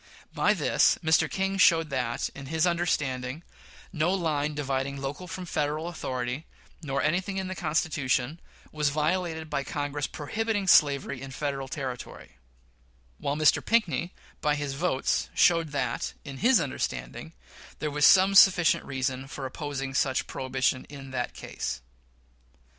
By 0.33 0.55
this, 0.55 0.97
Mr. 1.03 1.29
King 1.29 1.59
showed 1.59 1.91
that, 1.91 2.29
in 2.33 2.47
his 2.47 2.65
understanding, 2.65 3.43
no 3.93 4.11
line 4.11 4.55
dividing 4.55 4.97
local 4.99 5.27
from 5.27 5.45
Federal 5.45 5.87
authority, 5.89 6.47
nor 6.81 7.03
anything 7.03 7.37
in 7.37 7.47
the 7.49 7.53
Constitution, 7.53 8.39
was 8.71 8.89
violated 8.89 9.47
by 9.47 9.63
Congress 9.63 10.07
prohibiting 10.07 10.65
slavery 10.65 11.21
in 11.21 11.29
Federal 11.29 11.67
territory; 11.67 12.39
while 13.19 13.35
Mr. 13.35 13.63
Pinckney, 13.63 14.11
by 14.41 14.55
his 14.55 14.73
vote, 14.73 15.29
showed 15.35 15.67
that 15.67 16.13
in 16.25 16.37
his 16.37 16.59
understanding 16.59 17.33
there 17.77 17.91
was 17.91 18.03
some 18.03 18.33
sufficient 18.33 18.83
reason 18.83 19.27
for 19.27 19.45
opposing 19.45 19.93
such 19.93 20.25
prohibition 20.25 20.83
in 20.85 21.11
that 21.11 21.35
case. 21.35 21.79